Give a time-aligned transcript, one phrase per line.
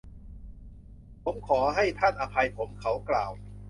[1.23, 3.31] ผมขอให้ท่านอภัยผม เขากล่าว